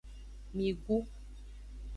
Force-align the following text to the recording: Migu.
Migu. 0.55 0.97